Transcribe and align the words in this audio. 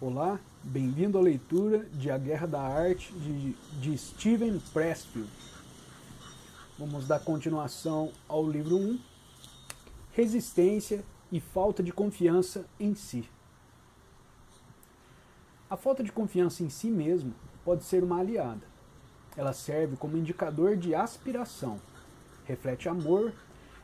Olá, 0.00 0.38
bem-vindo 0.62 1.18
à 1.18 1.20
leitura 1.20 1.80
de 1.86 2.08
A 2.08 2.16
Guerra 2.16 2.46
da 2.46 2.60
Arte 2.60 3.12
de, 3.14 3.52
de 3.80 3.98
Steven 3.98 4.60
Pressfield. 4.72 5.28
Vamos 6.78 7.08
dar 7.08 7.18
continuação 7.18 8.12
ao 8.28 8.48
livro 8.48 8.76
1, 8.76 9.00
Resistência 10.12 11.04
e 11.32 11.40
Falta 11.40 11.82
de 11.82 11.92
Confiança 11.92 12.64
em 12.78 12.94
Si. 12.94 13.28
A 15.68 15.76
falta 15.76 16.04
de 16.04 16.12
confiança 16.12 16.62
em 16.62 16.70
si 16.70 16.92
mesmo 16.92 17.34
pode 17.64 17.82
ser 17.82 18.04
uma 18.04 18.20
aliada. 18.20 18.62
Ela 19.36 19.52
serve 19.52 19.96
como 19.96 20.16
indicador 20.16 20.76
de 20.76 20.94
aspiração, 20.94 21.80
reflete 22.44 22.88
amor, 22.88 23.32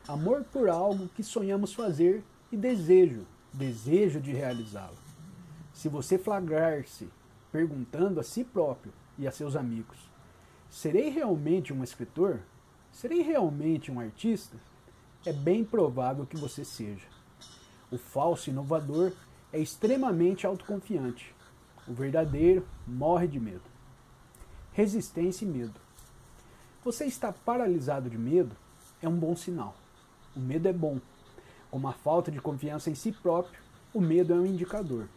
amor 0.07 0.45
por 0.45 0.69
algo 0.69 1.09
que 1.09 1.23
sonhamos 1.23 1.73
fazer 1.73 2.23
e 2.49 2.55
desejo, 2.55 3.27
desejo 3.53 4.21
de 4.21 4.31
realizá-lo. 4.31 5.04
Se 5.75 5.89
você 5.89 6.17
flagrar-se 6.17 7.09
perguntando 7.51 8.21
a 8.21 8.23
si 8.23 8.45
próprio 8.45 8.93
e 9.17 9.27
a 9.27 9.31
seus 9.31 9.57
amigos: 9.57 10.09
serei 10.69 11.09
realmente 11.09 11.73
um 11.73 11.83
escritor? 11.83 12.39
Serei 12.93 13.21
realmente 13.21 13.91
um 13.91 13.99
artista? 13.99 14.55
É 15.25 15.33
bem 15.33 15.65
provável 15.65 16.25
que 16.25 16.37
você 16.37 16.63
seja. 16.63 17.05
O 17.91 17.97
falso 17.97 18.49
inovador 18.49 19.11
é 19.51 19.59
extremamente 19.59 20.47
autoconfiante. 20.47 21.35
O 21.85 21.93
verdadeiro 21.93 22.65
morre 22.87 23.27
de 23.27 23.39
medo. 23.39 23.65
Resistência 24.71 25.43
e 25.43 25.47
medo. 25.47 25.79
Você 26.85 27.03
está 27.03 27.33
paralisado 27.33 28.09
de 28.09 28.17
medo? 28.17 28.55
É 29.01 29.09
um 29.09 29.17
bom 29.17 29.35
sinal. 29.35 29.75
O 30.33 30.39
medo 30.39 30.69
é 30.69 30.73
bom. 30.73 31.01
Como 31.69 31.87
a 31.87 31.93
falta 31.93 32.31
de 32.31 32.39
confiança 32.39 32.89
em 32.89 32.95
si 32.95 33.11
próprio, 33.11 33.61
o 33.93 33.99
medo 33.99 34.33
é 34.33 34.37
um 34.37 34.45
indicador. 34.45 35.09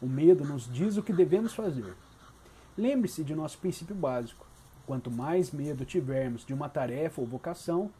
O 0.00 0.06
medo 0.06 0.44
nos 0.44 0.72
diz 0.72 0.96
o 0.96 1.02
que 1.02 1.12
devemos 1.12 1.54
fazer. 1.54 1.94
Lembre-se 2.76 3.24
de 3.24 3.34
nosso 3.34 3.58
princípio 3.58 3.94
básico. 3.94 4.46
Quanto 4.86 5.10
mais 5.10 5.50
medo 5.50 5.84
tivermos 5.84 6.46
de 6.46 6.54
uma 6.54 6.68
tarefa 6.68 7.20
ou 7.20 7.26
vocação, 7.26 7.90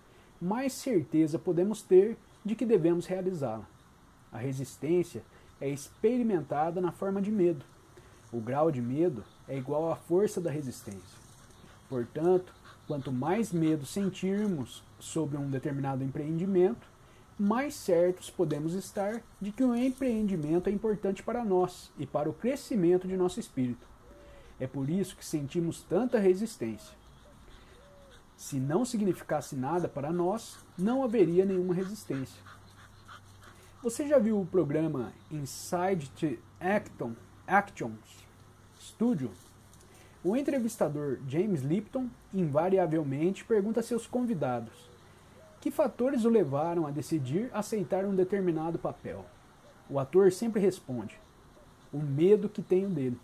mais 0.40 0.72
certeza 0.72 1.38
podemos 1.38 1.82
ter 1.82 2.16
de 2.44 2.54
que 2.54 2.64
devemos 2.64 3.06
realizá-la. 3.06 3.66
A 4.32 4.38
resistência 4.38 5.22
é 5.60 5.68
experimentada 5.68 6.80
na 6.80 6.92
forma 6.92 7.20
de 7.20 7.30
medo. 7.30 7.64
O 8.32 8.40
grau 8.40 8.70
de 8.70 8.80
medo 8.80 9.24
é 9.48 9.56
igual 9.56 9.90
à 9.90 9.96
força 9.96 10.40
da 10.40 10.50
resistência. 10.50 11.18
Portanto, 11.88 12.52
quanto 12.86 13.10
mais 13.10 13.52
medo 13.52 13.84
sentirmos 13.84 14.84
sobre 15.00 15.36
um 15.36 15.50
determinado 15.50 16.04
empreendimento, 16.04 16.86
mais 17.38 17.74
certos 17.74 18.30
podemos 18.30 18.74
estar 18.74 19.22
de 19.40 19.52
que 19.52 19.62
o 19.62 19.74
empreendimento 19.74 20.68
é 20.68 20.72
importante 20.72 21.22
para 21.22 21.44
nós 21.44 21.90
e 21.96 22.04
para 22.04 22.28
o 22.28 22.34
crescimento 22.34 23.06
de 23.06 23.16
nosso 23.16 23.38
espírito. 23.38 23.86
É 24.58 24.66
por 24.66 24.90
isso 24.90 25.16
que 25.16 25.24
sentimos 25.24 25.82
tanta 25.82 26.18
resistência. 26.18 26.96
Se 28.36 28.56
não 28.56 28.84
significasse 28.84 29.54
nada 29.54 29.88
para 29.88 30.12
nós, 30.12 30.58
não 30.76 31.04
haveria 31.04 31.44
nenhuma 31.44 31.74
resistência. 31.74 32.42
Você 33.82 34.08
já 34.08 34.18
viu 34.18 34.40
o 34.40 34.46
programa 34.46 35.12
Inside 35.30 36.10
the 36.18 36.38
Action, 36.60 37.12
Actions 37.46 38.26
Studio? 38.80 39.30
O 40.24 40.36
entrevistador 40.36 41.20
James 41.28 41.62
Lipton 41.62 42.08
invariavelmente 42.34 43.44
pergunta 43.44 43.78
a 43.78 43.82
seus 43.84 44.08
convidados 44.08 44.88
que 45.60 45.70
fatores 45.70 46.24
o 46.24 46.28
levaram 46.28 46.86
a 46.86 46.90
decidir 46.90 47.50
aceitar 47.52 48.04
um 48.04 48.14
determinado 48.14 48.78
papel? 48.78 49.24
O 49.88 49.98
ator 49.98 50.30
sempre 50.30 50.60
responde: 50.60 51.18
o 51.92 51.98
medo 51.98 52.48
que 52.48 52.62
tenho 52.62 52.88
dele. 52.88 53.18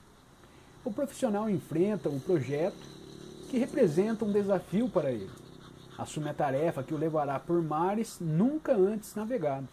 O 0.84 0.92
profissional 0.92 1.48
enfrenta 1.48 2.08
um 2.08 2.20
projeto 2.20 2.76
que 3.48 3.58
representa 3.58 4.24
um 4.24 4.32
desafio 4.32 4.88
para 4.88 5.10
ele. 5.10 5.30
Assume 5.96 6.28
a 6.28 6.34
tarefa 6.34 6.82
que 6.82 6.92
o 6.92 6.98
levará 6.98 7.38
por 7.38 7.62
mares 7.62 8.18
nunca 8.20 8.72
antes 8.72 9.14
navegados, 9.14 9.70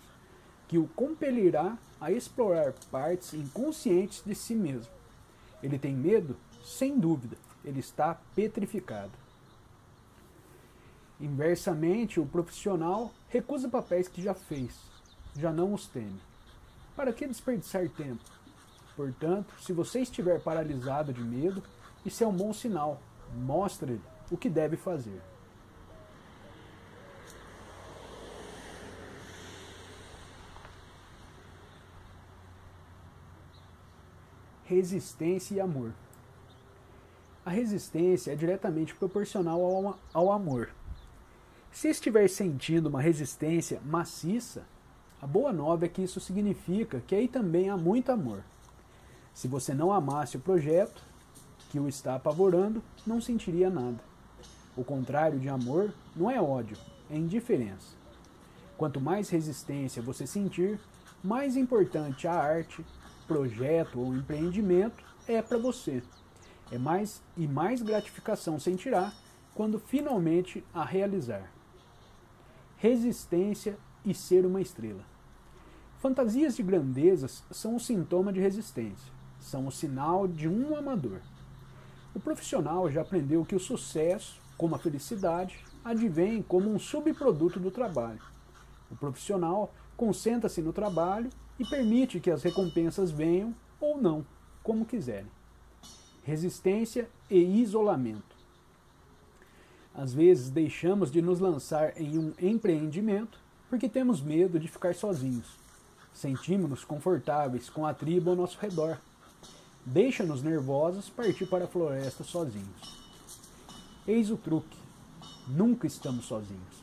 que 0.67 0.77
o 0.77 0.87
compelirá 0.87 1.77
a 1.99 2.11
explorar 2.11 2.73
partes 2.91 3.33
inconscientes 3.33 4.21
de 4.25 4.35
si 4.35 4.55
mesmo. 4.55 4.91
Ele 5.61 5.79
tem 5.79 5.95
medo? 5.95 6.35
Sem 6.63 6.97
dúvida, 6.99 7.37
ele 7.65 7.79
está 7.79 8.19
petrificado. 8.35 9.11
Inversamente, 11.21 12.19
o 12.19 12.25
profissional 12.25 13.11
recusa 13.29 13.69
papéis 13.69 14.07
que 14.07 14.23
já 14.23 14.33
fez, 14.33 14.75
já 15.37 15.53
não 15.53 15.71
os 15.71 15.85
teme. 15.85 16.19
Para 16.95 17.13
que 17.13 17.27
desperdiçar 17.27 17.87
tempo? 17.89 18.23
Portanto, 18.95 19.53
se 19.61 19.71
você 19.71 20.01
estiver 20.01 20.41
paralisado 20.41 21.13
de 21.13 21.21
medo, 21.21 21.61
isso 22.03 22.23
é 22.23 22.27
um 22.27 22.33
bom 22.33 22.51
sinal. 22.51 22.99
Mostre-lhe 23.35 24.01
o 24.31 24.35
que 24.35 24.49
deve 24.49 24.75
fazer. 24.75 25.21
Resistência 34.65 35.55
e 35.55 35.59
amor. 35.59 35.93
A 37.45 37.51
resistência 37.51 38.31
é 38.31 38.35
diretamente 38.35 38.95
proporcional 38.95 39.61
ao, 39.61 39.99
ao 40.13 40.31
amor. 40.31 40.69
Se 41.71 41.87
estiver 41.87 42.29
sentindo 42.29 42.89
uma 42.89 43.01
resistência 43.01 43.81
maciça, 43.85 44.63
a 45.21 45.25
boa 45.25 45.53
nova 45.53 45.85
é 45.85 45.89
que 45.89 46.01
isso 46.01 46.19
significa 46.19 47.01
que 47.07 47.15
aí 47.15 47.29
também 47.29 47.69
há 47.69 47.77
muito 47.77 48.11
amor. 48.11 48.43
Se 49.33 49.47
você 49.47 49.73
não 49.73 49.91
amasse 49.91 50.35
o 50.35 50.41
projeto 50.41 51.01
que 51.69 51.79
o 51.79 51.87
está 51.87 52.15
apavorando, 52.15 52.83
não 53.07 53.21
sentiria 53.21 53.69
nada. 53.69 54.03
O 54.75 54.83
contrário 54.83 55.39
de 55.39 55.47
amor 55.47 55.93
não 56.13 56.29
é 56.29 56.41
ódio, 56.41 56.77
é 57.09 57.15
indiferença. 57.15 57.95
Quanto 58.77 58.99
mais 58.99 59.29
resistência 59.29 60.01
você 60.01 60.27
sentir, 60.27 60.77
mais 61.23 61.55
importante 61.55 62.27
a 62.27 62.33
arte, 62.33 62.85
projeto 63.25 63.97
ou 64.01 64.13
empreendimento 64.13 65.01
é 65.25 65.41
para 65.41 65.57
você. 65.57 66.03
É 66.69 66.77
mais 66.77 67.21
e 67.37 67.47
mais 67.47 67.81
gratificação 67.81 68.59
sentirá 68.59 69.13
quando 69.55 69.79
finalmente 69.79 70.63
a 70.73 70.83
realizar 70.83 71.49
resistência 72.81 73.77
e 74.03 74.11
ser 74.11 74.43
uma 74.43 74.59
estrela. 74.59 75.05
Fantasias 75.99 76.55
de 76.55 76.63
grandezas 76.63 77.43
são 77.51 77.75
um 77.75 77.79
sintoma 77.79 78.33
de 78.33 78.39
resistência, 78.39 79.13
são 79.39 79.67
o 79.67 79.71
sinal 79.71 80.27
de 80.27 80.49
um 80.49 80.75
amador. 80.75 81.21
O 82.15 82.19
profissional 82.19 82.89
já 82.89 83.01
aprendeu 83.01 83.45
que 83.45 83.55
o 83.55 83.59
sucesso, 83.59 84.41
como 84.57 84.73
a 84.73 84.79
felicidade, 84.79 85.63
advém 85.85 86.41
como 86.41 86.71
um 86.71 86.79
subproduto 86.79 87.59
do 87.59 87.69
trabalho. 87.69 88.19
O 88.89 88.95
profissional 88.95 89.71
concentra-se 89.95 90.59
no 90.59 90.73
trabalho 90.73 91.29
e 91.59 91.63
permite 91.63 92.19
que 92.19 92.31
as 92.31 92.41
recompensas 92.41 93.11
venham 93.11 93.53
ou 93.79 94.01
não, 94.01 94.25
como 94.63 94.87
quiserem. 94.87 95.29
Resistência 96.23 97.07
e 97.29 97.61
isolamento. 97.61 98.30
Às 99.93 100.13
vezes 100.13 100.49
deixamos 100.49 101.11
de 101.11 101.21
nos 101.21 101.39
lançar 101.39 101.99
em 101.99 102.17
um 102.17 102.33
empreendimento 102.41 103.39
porque 103.69 103.89
temos 103.89 104.21
medo 104.21 104.59
de 104.59 104.67
ficar 104.67 104.95
sozinhos. 104.95 105.47
Sentimos-nos 106.13 106.83
confortáveis 106.83 107.69
com 107.69 107.85
a 107.85 107.93
tribo 107.93 108.29
ao 108.29 108.35
nosso 108.35 108.57
redor. 108.59 108.97
Deixa-nos 109.85 110.43
nervosos 110.43 111.09
partir 111.09 111.45
para 111.45 111.65
a 111.65 111.67
floresta 111.67 112.23
sozinhos. 112.23 112.99
Eis 114.07 114.29
o 114.29 114.37
truque: 114.37 114.77
nunca 115.47 115.87
estamos 115.87 116.25
sozinhos. 116.25 116.81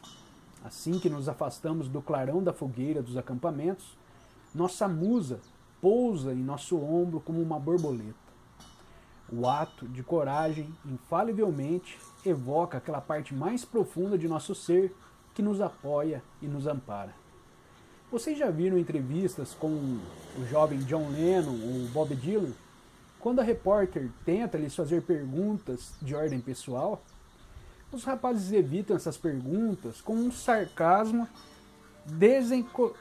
Assim 0.64 0.98
que 0.98 1.08
nos 1.08 1.28
afastamos 1.28 1.88
do 1.88 2.02
clarão 2.02 2.42
da 2.42 2.52
fogueira 2.52 3.02
dos 3.02 3.16
acampamentos, 3.16 3.86
nossa 4.54 4.88
musa 4.88 5.40
pousa 5.80 6.32
em 6.32 6.42
nosso 6.42 6.76
ombro 6.78 7.20
como 7.20 7.40
uma 7.40 7.58
borboleta. 7.58 8.27
O 9.30 9.46
ato 9.46 9.86
de 9.86 10.02
coragem, 10.02 10.74
infalivelmente, 10.86 11.98
evoca 12.24 12.78
aquela 12.78 13.00
parte 13.00 13.34
mais 13.34 13.64
profunda 13.64 14.16
de 14.16 14.26
nosso 14.26 14.54
ser 14.54 14.94
que 15.34 15.42
nos 15.42 15.60
apoia 15.60 16.22
e 16.40 16.46
nos 16.46 16.66
ampara. 16.66 17.14
Vocês 18.10 18.38
já 18.38 18.50
viram 18.50 18.78
entrevistas 18.78 19.52
com 19.52 19.68
o 19.68 20.46
jovem 20.48 20.78
John 20.80 21.10
Lennon 21.10 21.52
ou 21.52 21.88
Bob 21.88 22.16
Dylan? 22.16 22.52
Quando 23.20 23.40
a 23.40 23.44
repórter 23.44 24.08
tenta 24.24 24.56
lhes 24.56 24.74
fazer 24.74 25.02
perguntas 25.02 25.92
de 26.00 26.14
ordem 26.14 26.40
pessoal, 26.40 27.02
os 27.92 28.04
rapazes 28.04 28.50
evitam 28.52 28.96
essas 28.96 29.18
perguntas 29.18 30.00
com 30.00 30.14
um 30.14 30.32
sarcasmo 30.32 31.28
desenco... 32.06 32.96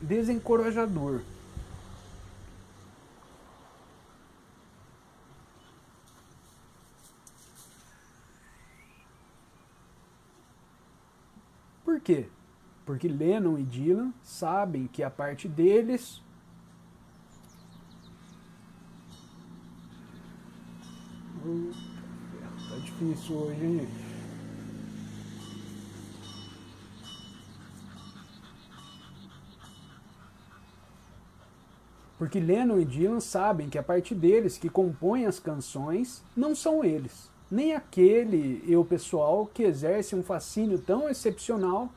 desencorajador. 0.00 1.22
Por 12.00 12.04
quê? 12.04 12.26
Porque 12.86 13.06
Lennon 13.06 13.58
e 13.58 13.62
Dylan 13.62 14.10
sabem 14.22 14.86
que 14.86 15.02
a 15.02 15.10
parte 15.10 15.46
deles 15.46 16.22
hum, 21.44 21.70
Tá 22.70 22.76
difícil 22.76 23.36
hoje, 23.36 23.62
hein? 23.62 23.88
Porque 32.16 32.40
Lennon 32.40 32.78
e 32.78 32.84
Dylan 32.86 33.20
sabem 33.20 33.68
que 33.68 33.76
a 33.76 33.82
parte 33.82 34.14
deles 34.14 34.56
que 34.56 34.70
compõem 34.70 35.26
as 35.26 35.38
canções 35.38 36.22
não 36.34 36.54
são 36.54 36.82
eles 36.82 37.29
nem 37.50 37.74
aquele 37.74 38.62
eu 38.66 38.84
pessoal 38.84 39.50
que 39.52 39.64
exerce 39.64 40.14
um 40.14 40.22
fascínio 40.22 40.78
tão 40.78 41.08
excepcional 41.08 41.88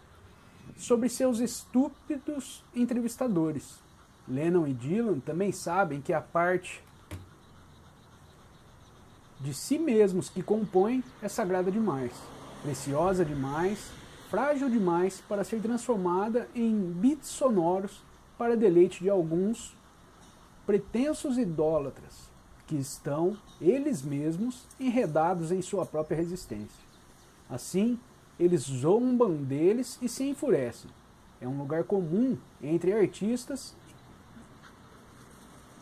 sobre 0.75 1.07
seus 1.09 1.39
estúpidos 1.39 2.63
entrevistadores. 2.75 3.79
Lennon 4.27 4.65
e 4.65 4.73
Dylan 4.73 5.19
também 5.19 5.51
sabem 5.51 6.01
que 6.01 6.13
a 6.13 6.21
parte 6.21 6.81
de 9.39 9.53
si 9.53 9.77
mesmos 9.77 10.29
que 10.29 10.41
compõem 10.41 11.03
é 11.21 11.27
sagrada 11.27 11.69
demais, 11.69 12.13
preciosa 12.63 13.23
demais, 13.23 13.91
frágil 14.29 14.69
demais 14.69 15.21
para 15.27 15.43
ser 15.43 15.61
transformada 15.61 16.49
em 16.55 16.73
bits 16.73 17.27
sonoros 17.27 18.01
para 18.37 18.57
deleite 18.57 19.03
de 19.03 19.09
alguns 19.09 19.75
pretensos 20.65 21.37
idólatras 21.37 22.32
que 22.67 22.75
estão, 22.75 23.37
eles 23.61 24.01
mesmos, 24.01 24.63
enredados 24.79 25.51
em 25.51 25.61
sua 25.61 25.85
própria 25.85 26.17
resistência. 26.17 26.83
Assim, 27.49 27.99
eles 28.39 28.61
zombam 28.61 29.35
deles 29.35 29.97
e 30.01 30.09
se 30.09 30.23
enfurecem. 30.23 30.89
É 31.39 31.47
um 31.47 31.57
lugar 31.57 31.83
comum 31.83 32.37
entre 32.61 32.93
artistas 32.93 33.75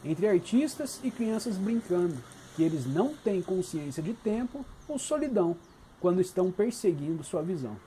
entre 0.04 0.28
artistas 0.28 1.00
e 1.04 1.12
crianças 1.12 1.58
brincando, 1.58 2.18
que 2.56 2.64
eles 2.64 2.86
não 2.86 3.14
têm 3.16 3.42
consciência 3.42 4.02
de 4.02 4.14
tempo 4.14 4.66
ou 4.88 4.98
solidão 4.98 5.56
quando 6.00 6.20
estão 6.20 6.52
perseguindo 6.52 7.24
sua 7.24 7.44
visão. 7.44 7.78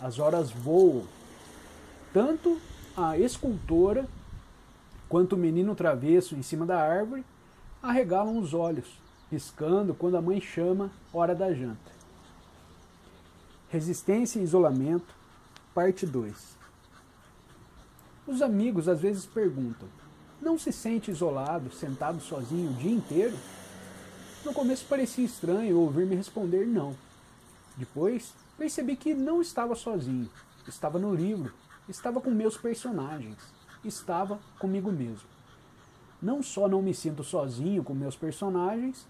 As 0.00 0.18
horas 0.18 0.50
voam. 0.50 1.04
Tanto 2.12 2.60
a 2.96 3.18
escultora 3.18 4.06
quanto 5.08 5.34
o 5.34 5.38
menino 5.38 5.74
travesso 5.74 6.36
em 6.36 6.42
cima 6.42 6.66
da 6.66 6.78
árvore 6.78 7.24
arregalam 7.88 8.38
os 8.38 8.54
olhos, 8.54 8.86
piscando 9.28 9.94
quando 9.94 10.16
a 10.16 10.22
mãe 10.22 10.40
chama 10.40 10.90
hora 11.12 11.34
da 11.34 11.52
janta. 11.52 11.92
Resistência 13.68 14.38
e 14.40 14.42
isolamento, 14.42 15.14
parte 15.74 16.06
2. 16.06 16.56
Os 18.26 18.40
amigos 18.40 18.88
às 18.88 19.00
vezes 19.00 19.26
perguntam: 19.26 19.88
não 20.40 20.58
se 20.58 20.72
sente 20.72 21.10
isolado, 21.10 21.70
sentado 21.72 22.20
sozinho 22.20 22.70
o 22.70 22.74
dia 22.74 22.92
inteiro? 22.92 23.36
No 24.44 24.52
começo 24.52 24.86
parecia 24.86 25.24
estranho 25.24 25.78
ouvir-me 25.78 26.16
responder 26.16 26.66
não. 26.66 26.96
Depois 27.76 28.32
percebi 28.56 28.96
que 28.96 29.14
não 29.14 29.42
estava 29.42 29.74
sozinho, 29.74 30.30
estava 30.66 30.98
no 30.98 31.14
livro, 31.14 31.52
estava 31.88 32.20
com 32.20 32.30
meus 32.30 32.56
personagens 32.56 33.36
estava 33.88 34.38
comigo 34.58 34.90
mesmo. 34.90 35.33
Não 36.24 36.42
só 36.42 36.66
não 36.66 36.80
me 36.80 36.94
sinto 36.94 37.22
sozinho 37.22 37.84
com 37.84 37.92
meus 37.92 38.16
personagens, 38.16 39.06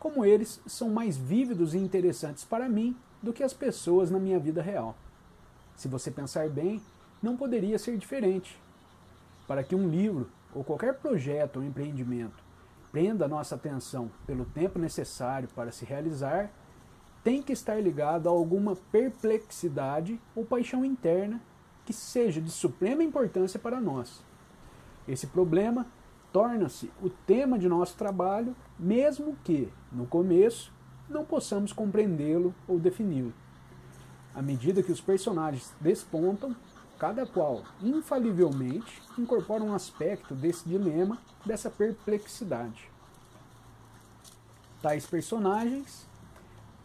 como 0.00 0.24
eles 0.24 0.60
são 0.66 0.90
mais 0.90 1.16
vívidos 1.16 1.74
e 1.74 1.78
interessantes 1.78 2.44
para 2.44 2.68
mim 2.68 2.96
do 3.22 3.32
que 3.32 3.44
as 3.44 3.54
pessoas 3.54 4.10
na 4.10 4.18
minha 4.18 4.40
vida 4.40 4.60
real. 4.60 4.96
Se 5.76 5.86
você 5.86 6.10
pensar 6.10 6.48
bem, 6.48 6.82
não 7.22 7.36
poderia 7.36 7.78
ser 7.78 7.96
diferente. 7.96 8.60
Para 9.46 9.62
que 9.62 9.76
um 9.76 9.88
livro 9.88 10.28
ou 10.52 10.64
qualquer 10.64 10.94
projeto 10.94 11.58
ou 11.58 11.62
empreendimento 11.62 12.42
prenda 12.90 13.28
nossa 13.28 13.54
atenção 13.54 14.10
pelo 14.26 14.44
tempo 14.44 14.76
necessário 14.76 15.48
para 15.54 15.70
se 15.70 15.84
realizar, 15.84 16.50
tem 17.22 17.40
que 17.44 17.52
estar 17.52 17.80
ligado 17.80 18.28
a 18.28 18.32
alguma 18.32 18.74
perplexidade 18.90 20.20
ou 20.34 20.44
paixão 20.44 20.84
interna 20.84 21.40
que 21.84 21.92
seja 21.92 22.40
de 22.40 22.50
suprema 22.50 23.04
importância 23.04 23.60
para 23.60 23.80
nós. 23.80 24.20
Esse 25.06 25.28
problema 25.28 25.86
torna-se 26.36 26.92
o 27.02 27.08
tema 27.08 27.58
de 27.58 27.66
nosso 27.66 27.96
trabalho, 27.96 28.54
mesmo 28.78 29.34
que, 29.42 29.72
no 29.90 30.06
começo, 30.06 30.70
não 31.08 31.24
possamos 31.24 31.72
compreendê-lo 31.72 32.54
ou 32.68 32.78
defini-lo. 32.78 33.32
À 34.34 34.42
medida 34.42 34.82
que 34.82 34.92
os 34.92 35.00
personagens 35.00 35.72
despontam, 35.80 36.54
cada 36.98 37.24
qual, 37.24 37.62
infalivelmente, 37.82 39.02
incorpora 39.18 39.64
um 39.64 39.74
aspecto 39.74 40.34
desse 40.34 40.68
dilema, 40.68 41.16
dessa 41.46 41.70
perplexidade. 41.70 42.90
Tais 44.82 45.06
personagens 45.06 46.06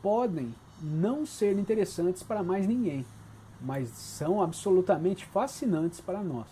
podem 0.02 0.56
não 0.82 1.26
ser 1.26 1.60
interessantes 1.60 2.24
para 2.24 2.42
mais 2.42 2.66
ninguém, 2.66 3.06
mas 3.60 3.90
são 3.90 4.42
absolutamente 4.42 5.26
fascinantes 5.26 6.00
para 6.00 6.24
nós. 6.24 6.48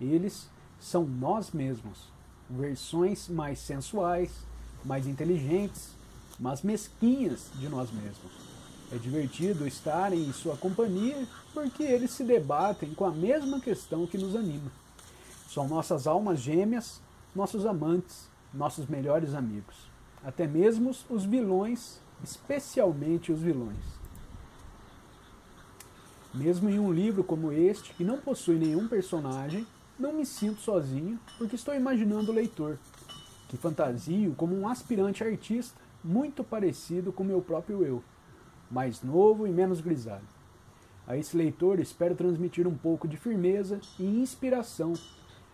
Eles 0.00 0.48
são 0.80 1.04
nós 1.04 1.52
mesmos, 1.52 2.13
versões 2.48 3.28
mais 3.28 3.58
sensuais, 3.58 4.30
mais 4.84 5.06
inteligentes, 5.06 5.90
mas 6.38 6.62
mesquinhas 6.62 7.50
de 7.54 7.68
nós 7.68 7.90
mesmos. 7.90 8.32
É 8.92 8.96
divertido 8.96 9.66
estar 9.66 10.12
em 10.12 10.32
sua 10.32 10.56
companhia 10.56 11.26
porque 11.52 11.82
eles 11.82 12.10
se 12.10 12.22
debatem 12.22 12.94
com 12.94 13.04
a 13.04 13.10
mesma 13.10 13.60
questão 13.60 14.06
que 14.06 14.18
nos 14.18 14.36
anima. 14.36 14.70
São 15.48 15.66
nossas 15.68 16.06
almas 16.06 16.40
gêmeas, 16.40 17.00
nossos 17.34 17.64
amantes, 17.64 18.28
nossos 18.52 18.86
melhores 18.86 19.34
amigos. 19.34 19.74
Até 20.22 20.46
mesmo 20.46 20.90
os 21.08 21.24
vilões, 21.24 21.98
especialmente 22.22 23.32
os 23.32 23.40
vilões. 23.40 23.84
Mesmo 26.32 26.68
em 26.68 26.78
um 26.78 26.92
livro 26.92 27.22
como 27.22 27.52
este, 27.52 27.94
que 27.94 28.04
não 28.04 28.18
possui 28.18 28.56
nenhum 28.56 28.88
personagem, 28.88 29.66
não 29.98 30.12
me 30.12 30.26
sinto 30.26 30.60
sozinho 30.60 31.18
porque 31.38 31.56
estou 31.56 31.74
imaginando 31.74 32.30
o 32.30 32.34
leitor, 32.34 32.78
que 33.48 33.56
fantasio 33.56 34.34
como 34.34 34.54
um 34.54 34.68
aspirante 34.68 35.22
artista 35.22 35.80
muito 36.02 36.44
parecido 36.44 37.12
com 37.12 37.24
meu 37.24 37.40
próprio 37.40 37.84
eu, 37.84 38.02
mais 38.70 39.02
novo 39.02 39.46
e 39.46 39.50
menos 39.50 39.80
grisalho. 39.80 40.26
A 41.06 41.16
esse 41.16 41.36
leitor 41.36 41.78
espero 41.80 42.14
transmitir 42.14 42.66
um 42.66 42.76
pouco 42.76 43.06
de 43.06 43.16
firmeza 43.16 43.80
e 43.98 44.04
inspiração, 44.04 44.94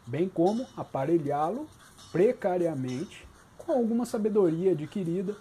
bem 0.07 0.29
como 0.29 0.67
aparelhá-lo 0.77 1.69
precariamente 2.13 3.27
com 3.59 3.73
alguma 3.73 4.07
sabedoria 4.07 4.73
adquirida 4.73 5.37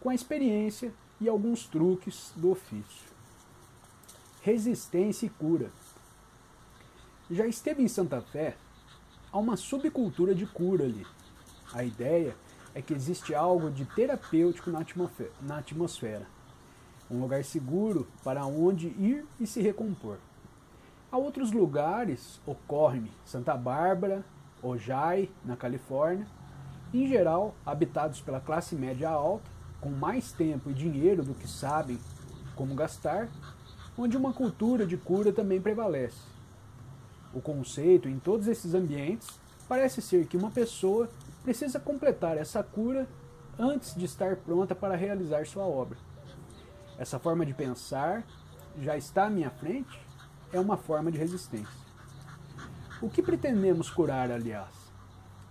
com 0.00 0.10
a 0.10 0.14
experiência 0.14 0.92
e 1.20 1.28
alguns 1.28 1.66
truques 1.66 2.32
do 2.36 2.50
ofício 2.50 3.16
resistência 4.46 5.26
e 5.26 5.28
cura. 5.28 5.72
Já 7.28 7.44
esteve 7.44 7.82
em 7.82 7.88
Santa 7.88 8.20
Fé? 8.20 8.56
Há 9.32 9.38
uma 9.38 9.56
subcultura 9.56 10.32
de 10.32 10.46
cura 10.46 10.84
ali. 10.84 11.04
A 11.74 11.82
ideia 11.82 12.36
é 12.72 12.80
que 12.80 12.94
existe 12.94 13.34
algo 13.34 13.68
de 13.68 13.84
terapêutico 13.84 14.70
na 14.70 15.58
atmosfera. 15.58 16.24
Um 17.10 17.20
lugar 17.20 17.42
seguro 17.42 18.06
para 18.22 18.46
onde 18.46 18.86
ir 18.86 19.26
e 19.40 19.46
se 19.46 19.60
recompor. 19.60 20.18
Há 21.10 21.18
outros 21.18 21.50
lugares, 21.50 22.40
ocorre-me 22.46 23.10
Santa 23.24 23.56
Bárbara, 23.56 24.24
Ojai, 24.62 25.28
na 25.44 25.56
Califórnia, 25.56 26.28
em 26.94 27.08
geral 27.08 27.56
habitados 27.66 28.20
pela 28.20 28.38
classe 28.38 28.76
média 28.76 29.10
alta, 29.10 29.50
com 29.80 29.90
mais 29.90 30.30
tempo 30.30 30.70
e 30.70 30.74
dinheiro 30.74 31.24
do 31.24 31.34
que 31.34 31.48
sabem 31.48 31.98
como 32.54 32.76
gastar, 32.76 33.28
onde 33.98 34.16
uma 34.16 34.32
cultura 34.32 34.86
de 34.86 34.96
cura 34.96 35.32
também 35.32 35.60
prevalece. 35.60 36.35
O 37.34 37.40
conceito 37.40 38.08
em 38.08 38.18
todos 38.18 38.48
esses 38.48 38.74
ambientes 38.74 39.38
parece 39.68 40.00
ser 40.00 40.26
que 40.26 40.36
uma 40.36 40.50
pessoa 40.50 41.08
precisa 41.42 41.78
completar 41.78 42.36
essa 42.36 42.62
cura 42.62 43.06
antes 43.58 43.94
de 43.94 44.04
estar 44.04 44.36
pronta 44.36 44.74
para 44.74 44.96
realizar 44.96 45.46
sua 45.46 45.64
obra. 45.64 45.98
Essa 46.98 47.18
forma 47.18 47.44
de 47.44 47.54
pensar 47.54 48.24
já 48.78 48.96
está 48.96 49.26
à 49.26 49.30
minha 49.30 49.50
frente 49.50 50.00
é 50.52 50.60
uma 50.60 50.76
forma 50.76 51.10
de 51.10 51.18
resistência. 51.18 51.86
O 53.00 53.10
que 53.10 53.22
pretendemos 53.22 53.90
curar, 53.90 54.30
aliás? 54.30 54.86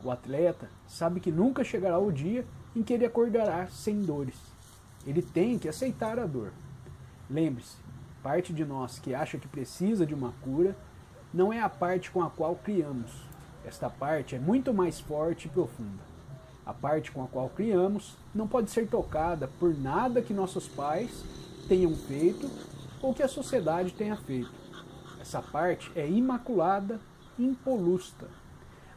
O 0.04 0.10
atleta 0.10 0.70
sabe 0.88 1.20
que 1.20 1.32
nunca 1.32 1.64
chegará 1.64 2.00
o 2.00 2.12
dia 2.12 2.46
em 2.76 2.84
que 2.84 2.94
ele 2.94 3.06
acordará 3.06 3.68
sem 3.68 4.02
dores. 4.02 4.36
Ele 5.06 5.22
tem 5.22 5.58
que 5.60 5.70
aceitar 5.70 6.20
a 6.20 6.26
dor. 6.26 6.52
Lembre-se, 7.30 7.78
parte 8.22 8.52
de 8.52 8.66
nós 8.66 9.00
que 9.00 9.14
acha 9.14 9.38
que 9.38 9.48
precisa 9.48 10.06
de 10.06 10.14
uma 10.14 10.32
cura 10.42 10.76
não 11.36 11.54
é 11.54 11.62
a 11.62 11.70
parte 11.70 12.10
com 12.10 12.24
a 12.24 12.30
qual 12.30 12.56
criamos. 12.56 13.12
Esta 13.66 13.90
parte 13.90 14.36
é 14.36 14.40
muito 14.40 14.74
mais 14.74 15.00
forte 15.00 15.46
e 15.46 15.50
profunda. 15.50 16.02
A 16.66 16.74
parte 16.74 17.12
com 17.12 17.24
a 17.24 17.28
qual 17.28 17.50
criamos 17.50 18.16
não 18.34 18.48
pode 18.48 18.72
ser 18.72 18.88
tocada 18.88 19.48
por 19.60 19.78
nada 19.78 20.22
que 20.22 20.34
nossos 20.34 20.68
pais 20.68 21.24
tenham 21.68 21.96
feito 21.96 22.50
ou 23.02 23.14
que 23.14 23.22
a 23.22 23.28
sociedade 23.28 23.94
tenha 23.94 24.16
feito. 24.16 24.52
Essa 25.22 25.42
parte 25.42 25.92
é 25.96 26.08
imaculada, 26.08 27.00
impolusta. 27.38 28.28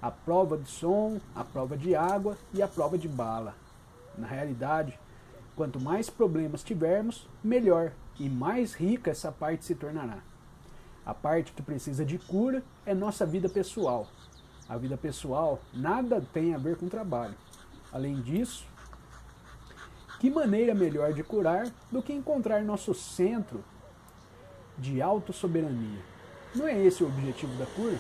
A 0.01 0.11
prova 0.11 0.57
de 0.57 0.71
som, 0.71 1.21
a 1.35 1.43
prova 1.43 1.77
de 1.77 1.95
água 1.95 2.39
e 2.55 2.63
a 2.63 2.69
prova 2.69 2.97
de 2.97 3.09
bala. 3.09 3.55
Na 4.17 4.27
realidade, 4.27 4.99
Quanto 5.59 5.81
mais 5.81 6.09
problemas 6.09 6.63
tivermos, 6.63 7.27
melhor 7.43 7.91
e 8.17 8.29
mais 8.29 8.75
rica 8.75 9.11
essa 9.11 9.33
parte 9.33 9.65
se 9.65 9.75
tornará. 9.75 10.19
A 11.09 11.15
parte 11.15 11.53
que 11.53 11.63
precisa 11.63 12.05
de 12.05 12.19
cura 12.19 12.63
é 12.85 12.93
nossa 12.93 13.25
vida 13.25 13.49
pessoal. 13.49 14.07
A 14.69 14.77
vida 14.77 14.95
pessoal 14.95 15.59
nada 15.73 16.23
tem 16.35 16.55
a 16.55 16.59
ver 16.59 16.77
com 16.77 16.87
trabalho. 16.87 17.35
Além 17.91 18.21
disso, 18.21 18.67
que 20.21 20.29
maneira 20.29 20.75
melhor 20.75 21.15
de 21.15 21.23
curar 21.23 21.67
do 21.91 22.03
que 22.03 22.13
encontrar 22.13 22.63
nosso 22.63 22.93
centro 22.93 23.65
de 24.77 25.01
autossoberania? 25.01 25.99
Não 26.55 26.69
é 26.69 26.79
esse 26.79 27.03
o 27.03 27.07
objetivo 27.07 27.57
da 27.57 27.65
cura? 27.65 27.97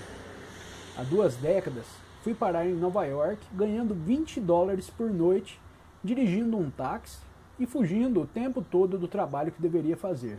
Há 0.94 1.02
duas 1.02 1.34
décadas, 1.36 1.86
fui 2.22 2.34
parar 2.34 2.66
em 2.66 2.74
Nova 2.74 3.06
York 3.06 3.40
ganhando 3.54 3.94
20 3.94 4.38
dólares 4.38 4.90
por 4.90 5.10
noite, 5.10 5.58
dirigindo 6.04 6.58
um 6.58 6.70
táxi 6.70 7.16
e 7.58 7.64
fugindo 7.64 8.20
o 8.20 8.26
tempo 8.26 8.60
todo 8.60 8.98
do 8.98 9.08
trabalho 9.08 9.50
que 9.50 9.62
deveria 9.62 9.96
fazer. 9.96 10.38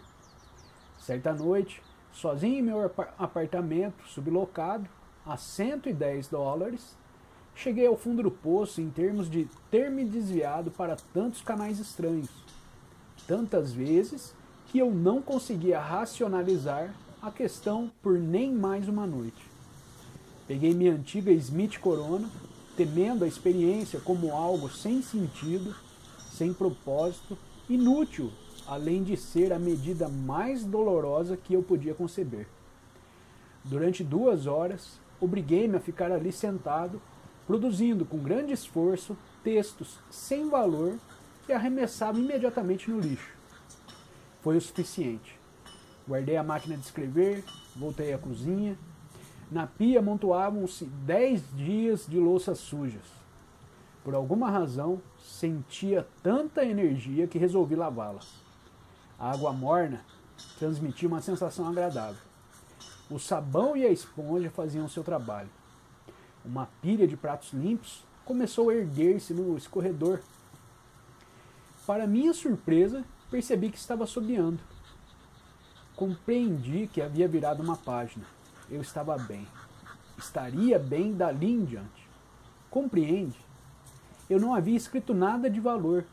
Certa 0.99 1.33
noite, 1.33 1.81
sozinho 2.11 2.59
em 2.59 2.61
meu 2.61 2.91
apartamento 3.17 4.07
sublocado, 4.07 4.87
a 5.25 5.37
110 5.37 6.27
dólares, 6.27 6.97
cheguei 7.55 7.85
ao 7.85 7.97
fundo 7.97 8.23
do 8.23 8.31
poço 8.31 8.81
em 8.81 8.89
termos 8.89 9.29
de 9.29 9.47
ter 9.69 9.91
me 9.91 10.03
desviado 10.03 10.71
para 10.71 10.97
tantos 11.13 11.41
canais 11.41 11.79
estranhos. 11.79 12.29
Tantas 13.27 13.71
vezes 13.71 14.33
que 14.67 14.79
eu 14.79 14.91
não 14.91 15.21
conseguia 15.21 15.79
racionalizar 15.79 16.93
a 17.21 17.29
questão 17.31 17.91
por 18.01 18.17
nem 18.17 18.53
mais 18.53 18.87
uma 18.87 19.05
noite. 19.05 19.45
Peguei 20.47 20.73
minha 20.73 20.93
antiga 20.93 21.31
Smith 21.31 21.79
Corona, 21.79 22.29
temendo 22.75 23.25
a 23.25 23.27
experiência 23.27 23.99
como 23.99 24.33
algo 24.33 24.69
sem 24.69 25.01
sentido, 25.01 25.75
sem 26.31 26.53
propósito, 26.53 27.37
inútil, 27.67 28.31
além 28.69 29.01
de 29.01 29.17
ser 29.17 29.51
a 29.51 29.57
medida 29.57 30.07
mais 30.07 30.63
dolorosa 30.63 31.35
que 31.35 31.55
eu 31.55 31.63
podia 31.63 31.95
conceber. 31.95 32.47
Durante 33.63 34.03
duas 34.03 34.45
horas, 34.45 34.99
obriguei-me 35.19 35.75
a 35.75 35.79
ficar 35.79 36.11
ali 36.11 36.31
sentado, 36.31 37.01
produzindo 37.47 38.05
com 38.05 38.19
grande 38.19 38.53
esforço 38.53 39.17
textos 39.43 39.97
sem 40.11 40.47
valor 40.47 40.99
e 41.47 41.51
arremessava 41.51 42.19
imediatamente 42.19 42.91
no 42.91 42.99
lixo. 42.99 43.33
Foi 44.41 44.55
o 44.55 44.61
suficiente. 44.61 45.35
Guardei 46.07 46.37
a 46.37 46.43
máquina 46.43 46.77
de 46.77 46.85
escrever, 46.85 47.43
voltei 47.75 48.13
à 48.13 48.19
cozinha. 48.19 48.77
Na 49.51 49.65
pia 49.65 49.97
amontoavam-se 49.97 50.85
dez 50.85 51.43
dias 51.55 52.05
de 52.07 52.19
louças 52.19 52.59
sujas. 52.59 53.19
Por 54.03 54.13
alguma 54.13 54.51
razão, 54.51 55.01
sentia 55.17 56.07
tanta 56.21 56.63
energia 56.63 57.25
que 57.25 57.39
resolvi 57.39 57.75
lavá-las. 57.75 58.48
A 59.19 59.31
água 59.31 59.51
morna 59.51 59.99
transmitia 60.57 61.09
uma 61.09 61.21
sensação 61.21 61.67
agradável. 61.67 62.21
O 63.09 63.19
sabão 63.19 63.75
e 63.75 63.85
a 63.85 63.91
esponja 63.91 64.49
faziam 64.49 64.87
seu 64.87 65.03
trabalho. 65.03 65.49
Uma 66.45 66.69
pilha 66.81 67.05
de 67.05 67.17
pratos 67.17 67.51
limpos 67.51 68.03
começou 68.23 68.69
a 68.69 68.75
erguer-se 68.75 69.33
no 69.33 69.57
escorredor. 69.57 70.21
Para 71.85 72.07
minha 72.07 72.33
surpresa, 72.33 73.03
percebi 73.29 73.69
que 73.69 73.77
estava 73.77 74.05
assobiando. 74.05 74.59
Compreendi 75.95 76.87
que 76.87 77.01
havia 77.01 77.27
virado 77.27 77.61
uma 77.61 77.75
página. 77.75 78.25
Eu 78.69 78.79
estava 78.79 79.17
bem. 79.17 79.45
Estaria 80.17 80.79
bem 80.79 81.13
dali 81.13 81.51
em 81.51 81.65
diante. 81.65 82.07
Compreende? 82.69 83.37
Eu 84.29 84.39
não 84.39 84.53
havia 84.53 84.77
escrito 84.77 85.13
nada 85.13 85.49
de 85.49 85.59
valor. 85.59 86.05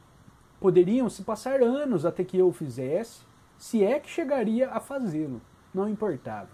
Poderiam 0.60 1.10
se 1.10 1.22
passar 1.22 1.60
anos 1.60 2.06
até 2.06 2.25
que 2.25 2.38
eu 2.38 2.48
o 2.48 2.52
fizesse, 2.52 3.20
se 3.58 3.84
é 3.84 4.00
que 4.00 4.08
chegaria 4.08 4.70
a 4.70 4.80
fazê-lo. 4.80 5.40
Não 5.72 5.88
importava. 5.88 6.48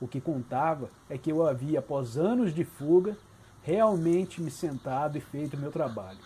O 0.00 0.06
que 0.06 0.20
contava 0.20 0.90
é 1.08 1.16
que 1.16 1.32
eu 1.32 1.46
havia, 1.46 1.78
após 1.78 2.18
anos 2.18 2.54
de 2.54 2.64
fuga, 2.64 3.16
realmente 3.62 4.42
me 4.42 4.50
sentado 4.50 5.16
e 5.16 5.20
feito 5.20 5.56
meu 5.56 5.72
trabalho. 5.72 6.18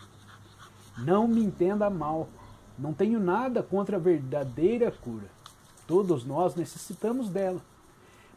Não 0.98 1.28
me 1.28 1.42
entenda 1.42 1.88
mal. 1.88 2.28
Não 2.78 2.92
tenho 2.92 3.20
nada 3.20 3.62
contra 3.62 3.96
a 3.96 4.00
verdadeira 4.00 4.90
cura. 4.90 5.30
Todos 5.86 6.24
nós 6.24 6.54
necessitamos 6.54 7.30
dela, 7.30 7.60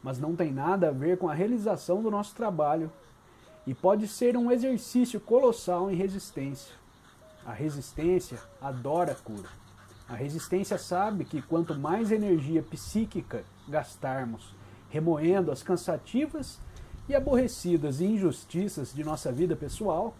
mas 0.01 0.19
não 0.19 0.36
tem 0.36 0.51
nada 0.51 0.89
a 0.89 0.91
ver 0.91 1.17
com 1.17 1.29
a 1.29 1.33
realização 1.33 2.01
do 2.01 2.12
nosso 2.12 2.36
trabalho 2.36 2.91
e 3.65 3.74
pode 3.74 4.07
ser 4.07 4.36
um 4.36 4.51
exercício 4.51 5.19
colossal 5.19 5.89
em 5.89 5.95
resistência. 5.95 6.83
A 7.46 7.52
resistência 7.52 8.40
adora 8.62 9.12
a 9.12 9.16
cura. 9.16 9.50
A 10.08 10.16
resistência 10.16 10.78
sabe 10.78 11.26
que 11.26 11.42
quanto 11.42 11.78
mais 11.78 12.12
energia 12.12 12.62
psíquica 12.62 13.44
gastarmos 13.68 14.56
remoendo 14.90 15.52
as 15.52 15.64
cansativas 15.64 16.60
e 17.10 17.16
aborrecidas 17.16 18.00
injustiças 18.00 18.94
de 18.94 19.04
nossa 19.04 19.32
vida 19.32 19.56
pessoal, 19.56 20.16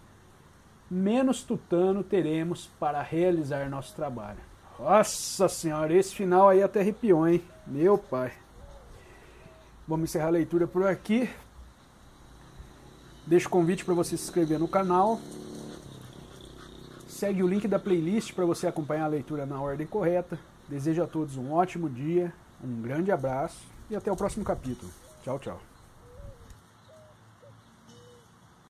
menos 0.90 1.42
tutano 1.42 2.02
teremos 2.02 2.68
para 2.78 3.00
realizar 3.00 3.70
nosso 3.70 3.94
trabalho. 3.94 4.40
Nossa 4.78 5.48
senhora, 5.48 5.94
esse 5.94 6.14
final 6.14 6.48
aí 6.48 6.62
até 6.62 6.80
arrepiou, 6.80 7.26
hein? 7.26 7.42
Meu 7.66 7.96
pai. 7.96 8.32
Vamos 9.86 10.10
encerrar 10.10 10.26
a 10.26 10.30
leitura 10.30 10.66
por 10.66 10.86
aqui. 10.86 11.30
Deixo 13.26 13.46
o 13.46 13.50
convite 13.50 13.84
para 13.84 13.94
você 13.94 14.16
se 14.16 14.24
inscrever 14.24 14.58
no 14.58 14.66
canal. 14.66 15.20
Segue 17.14 17.44
o 17.44 17.46
link 17.46 17.68
da 17.68 17.78
playlist 17.78 18.32
para 18.32 18.44
você 18.44 18.66
acompanhar 18.66 19.04
a 19.04 19.06
leitura 19.06 19.46
na 19.46 19.60
ordem 19.60 19.86
correta. 19.86 20.36
Desejo 20.68 21.00
a 21.00 21.06
todos 21.06 21.36
um 21.36 21.52
ótimo 21.52 21.88
dia, 21.88 22.32
um 22.60 22.82
grande 22.82 23.12
abraço 23.12 23.62
e 23.88 23.94
até 23.94 24.10
o 24.10 24.16
próximo 24.16 24.44
capítulo. 24.44 24.90
Tchau, 25.22 25.38
tchau. 25.38 25.73